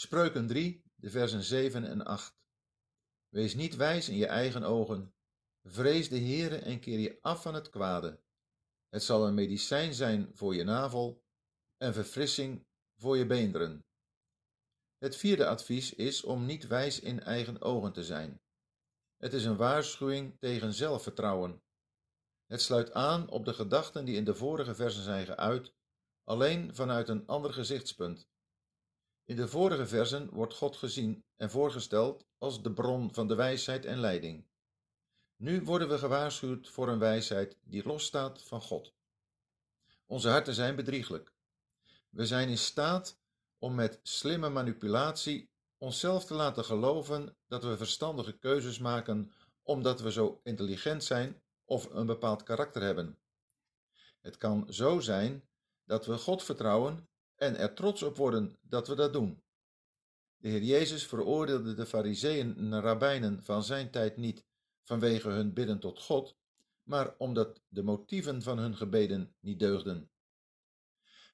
[0.00, 2.34] Spreuken 3, de versen 7 en 8.
[3.28, 5.14] Wees niet wijs in je eigen ogen.
[5.62, 8.20] Vrees de Heere en keer je af van het kwade.
[8.88, 11.22] Het zal een medicijn zijn voor je navel
[11.76, 12.66] en verfrissing
[12.96, 13.84] voor je beenderen.
[14.98, 18.40] Het vierde advies is om niet wijs in eigen ogen te zijn.
[19.16, 21.62] Het is een waarschuwing tegen zelfvertrouwen.
[22.46, 25.74] Het sluit aan op de gedachten die in de vorige versen zijn geuit,
[26.24, 28.29] alleen vanuit een ander gezichtspunt.
[29.30, 33.84] In de vorige versen wordt God gezien en voorgesteld als de bron van de wijsheid
[33.84, 34.46] en leiding.
[35.36, 38.94] Nu worden we gewaarschuwd voor een wijsheid die losstaat van God.
[40.06, 41.32] Onze harten zijn bedrieglijk.
[42.08, 43.20] We zijn in staat
[43.58, 50.12] om met slimme manipulatie onszelf te laten geloven dat we verstandige keuzes maken omdat we
[50.12, 53.18] zo intelligent zijn of een bepaald karakter hebben.
[54.20, 55.48] Het kan zo zijn
[55.84, 57.09] dat we God vertrouwen
[57.40, 59.42] en er trots op worden dat we dat doen.
[60.36, 64.44] De Heer Jezus veroordeelde de fariseeën en rabbijnen van zijn tijd niet
[64.82, 66.36] vanwege hun bidden tot God,
[66.82, 70.10] maar omdat de motieven van hun gebeden niet deugden.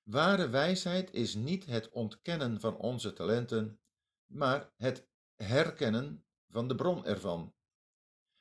[0.03, 3.81] Ware wijsheid is niet het ontkennen van onze talenten,
[4.27, 7.55] maar het herkennen van de bron ervan.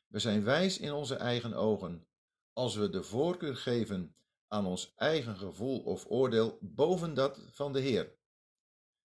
[0.07, 2.07] We zijn wijs in onze eigen ogen
[2.53, 4.15] als we de voorkeur geven
[4.47, 8.15] aan ons eigen gevoel of oordeel boven dat van de Heer.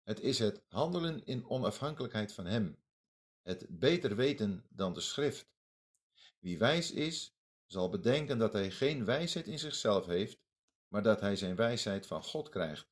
[0.03, 2.77] Het is het handelen in onafhankelijkheid van Hem,
[3.41, 5.47] het beter weten dan de Schrift.
[6.39, 10.39] Wie wijs is, zal bedenken dat hij geen wijsheid in zichzelf heeft,
[10.87, 12.87] maar dat hij zijn wijsheid van God krijgt.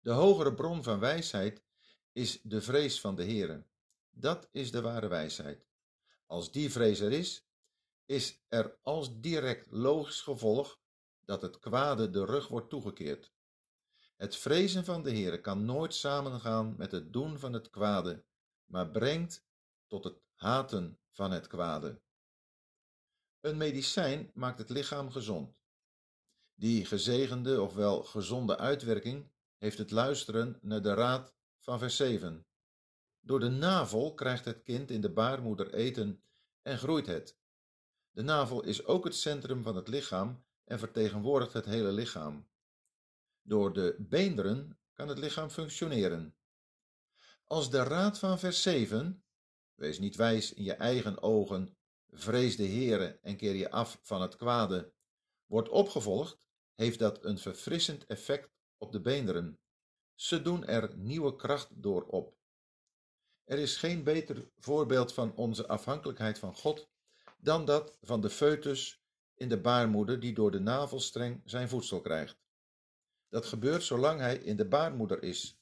[0.00, 1.62] De hogere bron van wijsheid
[2.12, 3.66] is de vrees van de Heere.
[4.10, 5.66] Dat is de ware wijsheid.
[6.26, 7.46] Als die vrees er is,
[8.06, 10.80] is er als direct logisch gevolg
[11.24, 13.32] dat het kwade de rug wordt toegekeerd.
[14.16, 18.24] Het vrezen van de Heere kan nooit samengaan met het doen van het kwade,
[18.64, 19.46] maar brengt
[19.86, 22.00] tot het haten van het kwade.
[23.40, 25.62] Een medicijn maakt het lichaam gezond.
[26.54, 32.46] Die gezegende ofwel gezonde uitwerking heeft het luisteren naar de raad van vers 7.
[33.20, 36.22] Door de navel krijgt het kind in de baarmoeder eten
[36.62, 37.38] en groeit het.
[38.10, 42.48] De navel is ook het centrum van het lichaam en vertegenwoordigt het hele lichaam.
[43.42, 46.36] Door de beenderen kan het lichaam functioneren.
[47.44, 49.24] Als de raad van vers 7,
[49.74, 51.76] wees niet wijs in je eigen ogen,
[52.10, 54.92] vrees de Heere en keer je af van het kwade,
[55.46, 59.58] wordt opgevolgd, heeft dat een verfrissend effect op de beenderen.
[60.14, 62.36] Ze doen er nieuwe kracht door op.
[63.44, 66.88] Er is geen beter voorbeeld van onze afhankelijkheid van God
[67.38, 69.03] dan dat van de foetus
[69.34, 72.42] in de baarmoeder die door de navelstreng zijn voedsel krijgt.
[73.28, 75.58] Dat gebeurt zolang hij in de baarmoeder is.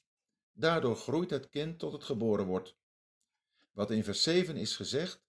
[0.52, 2.76] Daardoor groeit het kind tot het geboren wordt.
[3.72, 5.22] Wat in vers 7 is gezegd,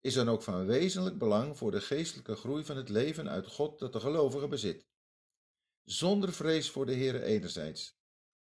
[0.00, 3.78] is dan ook van wezenlijk belang voor de geestelijke groei van het leven uit God
[3.78, 4.86] dat de gelovige bezit.
[5.84, 7.96] Zonder vrees voor de Heere enerzijds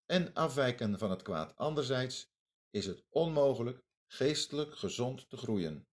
[0.05, 2.29] en afwijken van het kwaad anderzijds
[2.69, 5.87] is het onmogelijk geestelijk gezond te groeien.